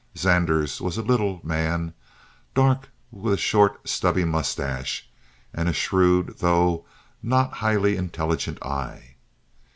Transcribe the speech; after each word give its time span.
Zanders 0.17 0.81
was 0.81 0.97
a 0.97 1.03
little 1.03 1.39
man, 1.43 1.93
dark, 2.55 2.89
with 3.11 3.35
a 3.35 3.37
short, 3.37 3.87
stubby 3.87 4.25
mustache, 4.25 5.07
and 5.53 5.69
a 5.69 5.73
shrewd 5.73 6.37
though 6.39 6.85
not 7.21 7.53
highly 7.61 7.97
intelligent 7.97 8.63
eye. 8.65 9.17